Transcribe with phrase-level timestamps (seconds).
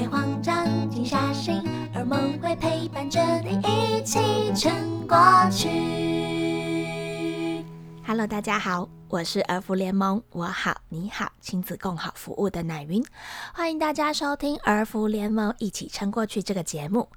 [0.00, 1.62] 别慌张，静下心，
[1.94, 4.18] 而梦会陪伴着你一起
[4.54, 4.72] 撑
[5.06, 5.18] 过
[5.50, 5.68] 去。
[8.06, 13.04] Hello，大家好，我是儿福联盟，我好你好亲子共好服务的奶云，
[13.52, 17.08] 欢迎大家收听儿福联盟一起撑过去这个节目。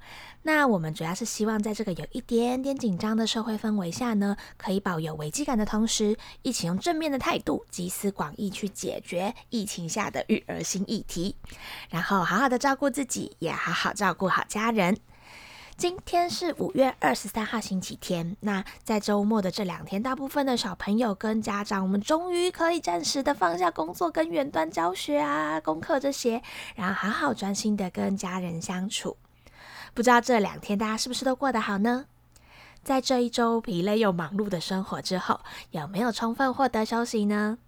[0.42, 11.36] 那我们主要是希望在这个有一点点紧张的社会氛围下呢，可以保有危机感的同时，一起用正面的态度，集思广益去解决疫情下的育儿新议题，
[11.90, 14.98] 然后好好的照顾自己，也好好照顾好家人。
[15.76, 26.40] 今天是五月二十三号星期天，那在周末的这两天，大部分的小朋友跟家长，我们终于可以暂时的放下工作跟远端教学啊、功课这些，
[26.76, 29.16] 然后好好专心的跟家人相处。
[29.92, 32.06] 不知道这两天大家是不是都过得好呢？
[32.84, 37.58] 在这一周疲累又忙碌的生活之后，有没有充分获得休息呢？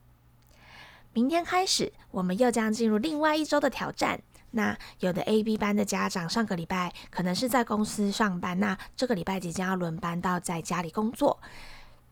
[1.12, 4.20] 明天开始，我们又将进入另外一周的挑战。
[4.52, 11.38] 那有的 A、B 班的家长，上个礼拜可能是在公司上班，那这个礼拜即将要轮班到在家里工作。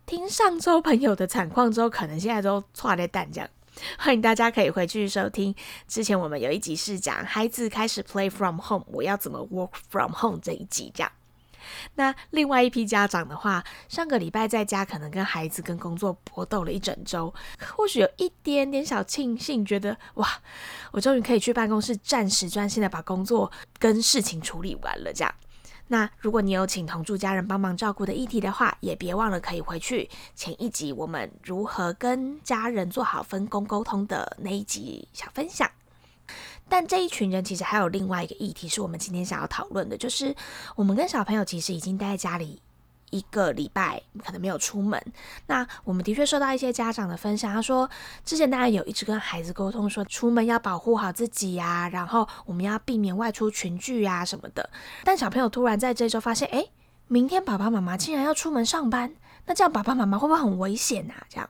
[0.06, 3.48] 听上周朋友的惨况之后，可能现在都错在蛋这样。
[3.98, 5.52] 欢迎大家可以回去收听
[5.88, 11.10] 之前我们有一集是讲孩子开始 play from home，我要怎么 work from home 这一集这样。
[11.94, 17.32] 那另外一批家长的话，上个礼拜在家可能跟孩子跟工作搏斗了一整周，
[17.76, 20.28] 或许有一点点小庆幸，觉得哇，
[20.92, 25.34] 我终于可以去办公室暂时专心的把工作跟事情处理完了这样。
[25.88, 35.70] 那如果你有请同住家人帮忙照顾的议题的话，也别忘了可以回去前一集我们如何跟家人做好分工沟通的那一集小分享。
[36.68, 40.34] 但这一群人其实还有另外一个议题是我们今天想要讨论的，就是
[40.76, 42.62] 我们跟小朋友其实已经待在家里。
[43.10, 45.00] 一个礼拜可能没有出门，
[45.46, 47.88] 那我们的确收到一些家长的分享，他说
[48.24, 54.68] 之前大家有一直跟孩子沟通说出门要保护好自己呀，然后我们要避免外出群聚啊什么的，
[55.04, 56.66] 但小朋友突然在这周发现，哎，
[57.06, 59.14] 明天爸爸妈妈竟然要出门上班，
[59.46, 61.24] 那这样爸爸妈妈会不会很危险啊？
[61.28, 61.48] 这样。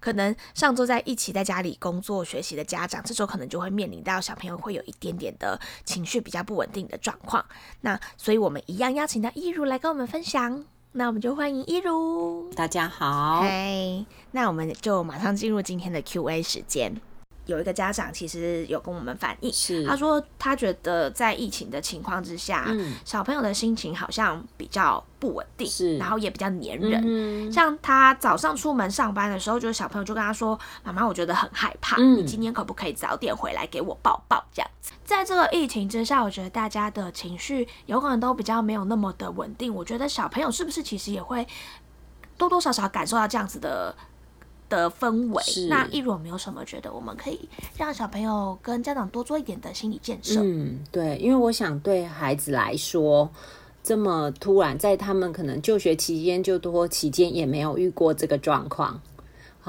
[0.00, 7.44] 可能上周在一起在家里工作学习的家长，这周可能就会面临到小朋友会有一点点的情绪比较不稳定的状况。
[7.80, 10.64] 那所以我们一样邀请到一如来跟我们分享。
[10.92, 13.42] 那我们就欢迎一如，大家好。
[13.42, 17.00] 嗨，那我们就马上进入今天的 Q&A 时间。
[17.48, 19.50] 有一个家长其实有跟我们反映，
[19.86, 25.66] 他说他觉得在疫情的情况之下，嗯，小朋友的心情好像比较不稳定，
[25.98, 27.50] 然后也比较黏人。
[27.50, 39.74] 像他早上出门上班的时候，就是小朋友就跟他说：“妈妈，我觉得很害怕，你今天可不可以早点回来给我抱抱？”这样子，在这个疫情之下，我觉得大家的情绪有可能都比较没有那么的稳定。
[39.74, 41.48] 我觉得小朋友是不是其实也会
[42.36, 43.94] 多多少少感受到这样子的？
[44.68, 50.40] 的氛围，那一如有没有什么觉得我们可以让小朋友跟家长多做一点的心理建设？
[50.42, 53.28] 嗯，对，因为我想对孩子来说，
[53.82, 59.00] 这么突然，在他们可能就学期间就多期间也没有遇过这个状况。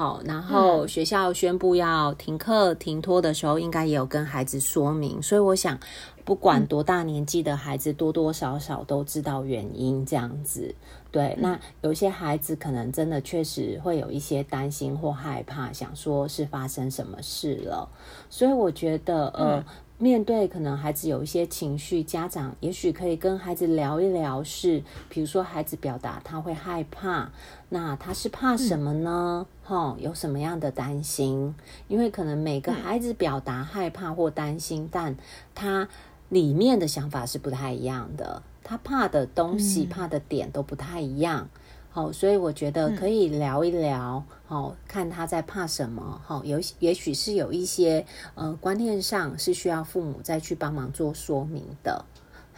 [0.00, 5.78] 好，然后学校宣布要停课停托的时候，应该也有跟孩子说明，所以我想。
[6.22, 10.06] 不管多大年纪的孩子，多多少少都知道原因。
[10.06, 10.72] 这样子，
[11.10, 11.36] 对。
[11.40, 17.88] 那有些孩子可能真的确实会有一些担心或害怕，想说是发生什么事了。
[18.28, 19.64] 所以我觉得，呃。
[20.02, 27.30] 面对可能孩子有一些情绪，家长也许可以跟孩子聊一聊，是比如说孩子表达他会害怕，
[27.68, 29.46] 那他是怕什么呢？
[29.62, 31.54] 哈，有什么样的担心？
[31.86, 35.14] 因为可能每个孩子表达害怕或担心，但
[35.54, 35.86] 他
[36.30, 41.50] 里面的想法是不太一样的，他怕的东西、怕的点都不太一样。
[41.92, 48.06] 好，所以我觉得可以聊一聊，好，看他在怕什么，好，有也许是有一些
[48.36, 52.04] 呃观念上是需要父母再去帮忙做说明的，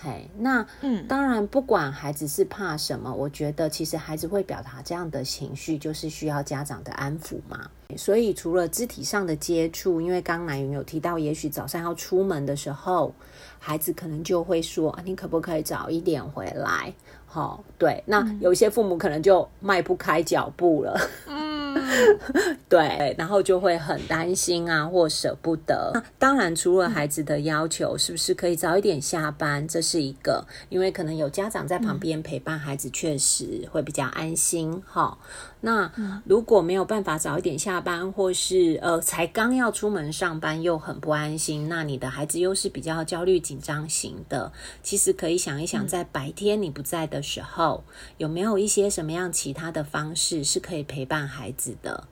[0.05, 7.71] 嘿，那嗯，当然不管孩子是怕什么，我觉得其实孩子会表达这样的情绪，就是需要家长的安抚嘛。
[7.97, 13.15] 所以除了肢体上的接触，因为刚南云有提到，也许早上要出门的时候，
[13.61, 16.93] 孩子可能就会说，你可不可以早一点回来？
[17.27, 21.75] 好，对，那有些父母可能就迈不开脚步了， 嗯，
[22.69, 25.91] 对，然后就会很担心啊，或舍不得。
[25.95, 29.67] 那当然，除了孩子的要求，是不是可以早一点下班？
[29.67, 34.83] 这是一个，因为可能有家长在旁边陪伴孩子，确实会比较安心。
[34.87, 35.19] 哈，
[35.63, 35.91] 那
[36.25, 44.53] 如果没有办法早一点下班，或是呃才刚要出门上班又很不安心，那你的孩子又是比较焦虑紧张型的，
[44.83, 47.23] 其实可以想一想，在白天你不在的。
[47.23, 47.85] 时候
[48.19, 52.09] 有没有一些什么样其他的方式是可以陪伴孩子的？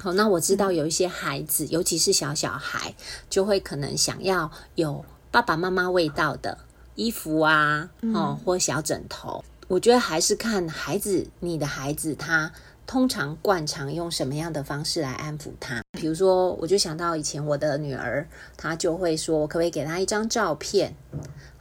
[0.00, 2.94] 好，那我知道有一些孩子，尤其是小小孩，
[3.30, 6.58] 就会可能想要有爸爸妈妈味道的
[6.94, 9.44] 衣服啊，哦，或小枕头。
[9.68, 12.52] 我觉得还是看孩子，你的孩子他
[12.86, 15.82] 通常惯常用什么样的方式来安抚他。
[15.92, 18.28] 比如说，我就想到以前我的女儿，
[18.58, 20.94] 她就会说，我可不可以给她一张照片？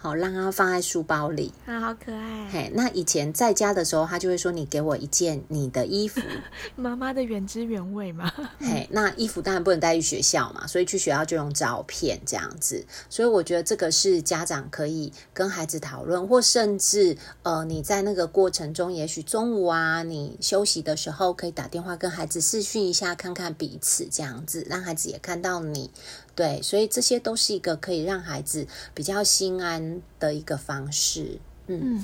[0.03, 2.49] 好，让他放在书包里啊，好可爱。
[2.51, 6.19] 嘿，那以前在家的时候，他就会说：“你给我一件你的衣服。
[6.75, 8.29] ”妈妈的原汁原味嘛。
[8.59, 12.85] 嘿，那衣服当然不能带去学校嘛，所以去学校就用照片这样子。
[13.09, 25.89] 所以我觉得这个是家长可以跟孩子讨论，或甚至呃，你在那个过程中，也许中午啊，你休息的时候可以打电话跟孩子视讯一下，看看彼此这样子，让孩子也看到你。
[26.35, 31.39] 对，所以这些都是一个可以让孩子比较心安的一个方式。
[31.67, 32.03] 嗯，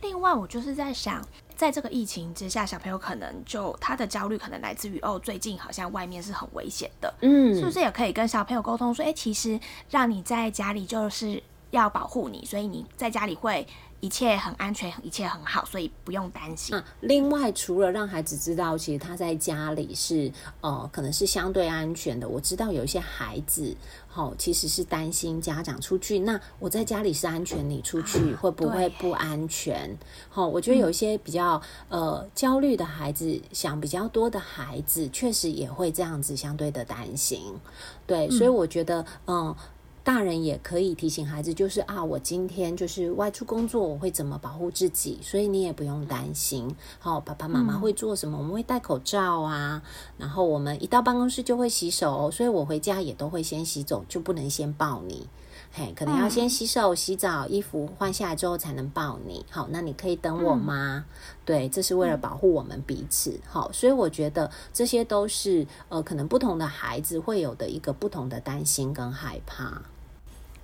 [0.00, 1.26] 另外我就是在想，
[1.56, 7.12] 在这个疫情之下，小朋友可能就他的焦虑可能来自于哦，最近好像外面是很危险的。
[7.22, 9.58] 嗯，是不是也可以跟小朋友沟通说，哎，其实
[9.90, 11.42] 让你在家里就是
[11.72, 13.66] 要保护你，所以你在家里会。
[14.02, 16.74] 一切很安全，一切很好，所以不用担心。
[16.74, 20.28] 嗯，另外除了让孩子知道，其实他在家里是
[20.60, 22.28] 呃，可能是相对安全的。
[22.28, 23.76] 我知道有一些孩子，
[24.08, 29.96] 好，其实是担心家长出去，那我在家里是安全，你出去会不会不安全？
[30.28, 37.54] 好，我觉得有一些比较呃焦虑的孩子，想比较多的孩子，确实也会这样子相对的担心。
[38.04, 39.54] 对，所以我觉得嗯。
[40.04, 46.74] 大人也可以提醒孩子，就是啊，我今天就是外出工作，我会怎么保护自己，所以你也不用担心。
[46.98, 48.36] 好，爸爸妈妈会做什么？
[48.36, 49.80] 我们会戴口罩啊，
[50.18, 55.28] 然后我们一到办公室就会洗手，所以我回家也都会先洗手，就不能先抱你。
[55.74, 59.46] 嘿，可能要先洗手、洗澡，衣服换下来之后才能抱你。
[59.50, 61.06] 好，那你可以等我吗？
[61.44, 63.40] 对，这是为了保护我们彼此。
[63.46, 69.82] 好，所以我觉得这些都是呃，可能不同的孩子会有的一个不同的担心跟害怕。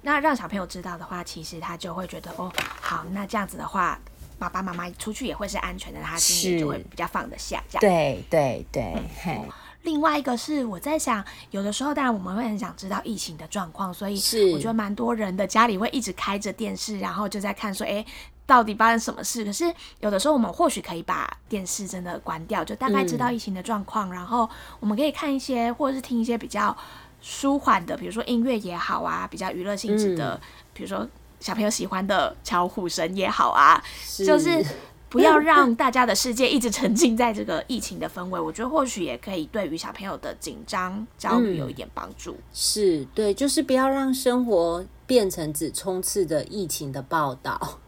[0.03, 3.99] 那让小朋友知道的话，其实他就会觉得哦，好，那这样子的话，
[4.39, 7.62] 爸爸妈妈出去也会是安全的，他心里就会比较放得下。
[7.69, 9.41] 这样对对对，嘿。
[9.83, 18.05] 另外一个是我在想，有的时候当然我们会很想知道疫情的状况，所以是我觉得蛮多人的家里会一直开着电视，然后就在看说，哎，
[18.45, 19.45] 到底发生什么事？
[19.45, 24.50] 可是有的时候我们或许可以把电视真的关掉，就大概知道疫情的状况，然后
[24.81, 26.77] 我们可以看一些或者是听一些比较
[27.20, 30.41] 舒缓的，比如说音乐也好啊，比较娱乐性质的，
[30.73, 31.06] 比如说
[31.41, 33.82] 小朋友喜欢的巧虎神也好啊，
[34.25, 34.65] 就是。
[35.11, 42.37] 不要让 大家的世界一直沉浸在这个疫情的氛围，我觉得或许也可以对于小朋友的紧张焦虑有一点帮助。
[42.53, 47.79] 是对，就是不要让生活变成只充斥着疫情的报道。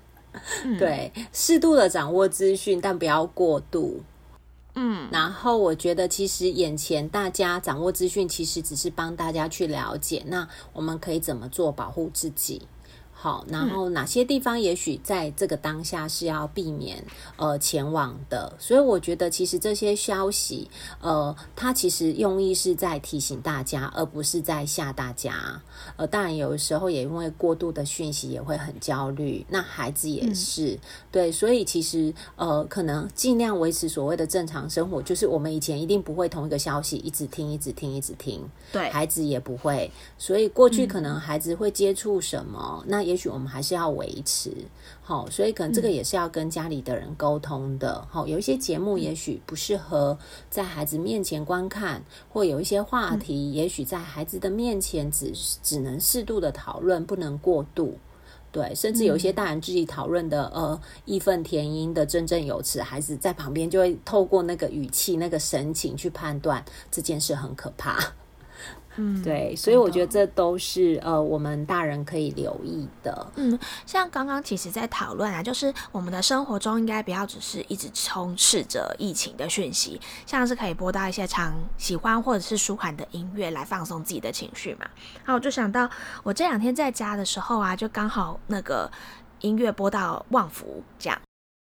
[0.79, 4.01] 对，适度的掌握资讯，但不要过度。
[4.75, 12.63] 嗯，然后我觉得其实眼前大家掌握资讯，其实只是帮大家去了解，那我们可以怎么做保护自己？
[13.23, 17.05] 好，然后哪些地方也许在这个当下是要避免
[17.37, 20.67] 呃前往的，所以我觉得其实这些消息
[21.03, 25.61] 呃，它其实用意是在提醒大家，而不是在吓大家。
[25.97, 30.79] 呃，当然有的时候也因为过度的讯息也会很焦虑，那孩子也是。
[31.13, 43.10] 对，所以其实呃，可能尽量维持所谓的正常生活，就是我们以前一定不会同一个消息一直听、一直听、一直听，对，孩子也不会，所以过去可能孩子会接触什么，那。
[43.11, 44.53] 也许我们还是要维持
[45.03, 48.07] 好，所以可能这个也是要跟家里的人沟通的。
[48.09, 50.17] 好，有一些节目也许不适合
[50.49, 57.99] 在孩子面前观看，或有一些话题，也许在孩子的面前只只能适度的讨论，不能过度。
[58.53, 67.99] 对，甚至有一些大人自己讨论的，呃，义愤填膺的振振有词，孩子在旁边就会透过那个语气、那个神情去判断这件事很可怕。
[68.97, 73.27] 嗯，对，所以我觉得这都是呃，我们大人可以留意的。
[73.37, 84.85] 嗯，像刚刚其实，在讨论啊，就是我们的生活中应该不要只是一直充斥着疫情的讯息，像是可以播到一些常喜欢或者是舒缓的音乐来放松自己的情绪嘛。
[85.19, 85.89] 然后我就想到，
[86.25, 88.91] 我这两天在家的时候啊，就刚好那个
[89.41, 91.17] 音乐播到旺福这样。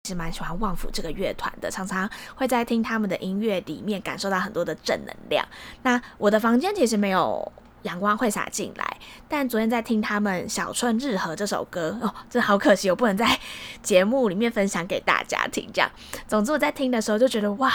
[0.07, 5.45] 是蛮喜欢旺福这个乐团的，常常会在听他们的音乐里面感受到很多的正能量。
[5.83, 7.51] 那我的房间其实没有
[7.83, 13.37] 阳光会洒进来，但昨天在听他们《小春日和》这首歌哦，真的好可惜，我不能在
[13.83, 15.69] 节目里面分享给大家听。
[15.73, 15.91] 这样，
[16.27, 17.71] 总之我在听的时候就觉得哇，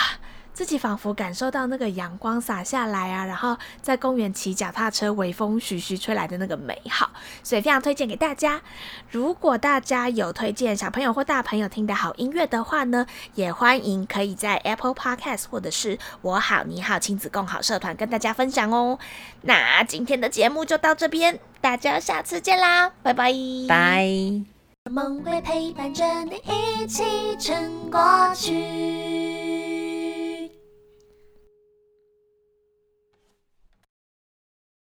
[0.54, 7.10] 自己仿佛感受到那个阳光洒下来啊，然后在公园骑脚踏车，微风徐徐吹来的那个美好，
[7.42, 8.62] 所以非常推荐给大家。
[9.10, 18.98] 如果大家有推荐小朋友或大朋友听的好音乐的话呢，也欢迎可以在 Apple Podcast 或者是我好你好亲子共好社团跟大家分享哦。
[19.42, 23.32] 那今天的节目就到这边，大家下次见啦，拜拜
[23.68, 24.08] 拜。
[24.90, 27.02] 梦会陪伴着你一起
[27.38, 28.93] 撑过去。